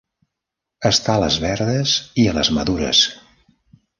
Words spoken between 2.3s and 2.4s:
a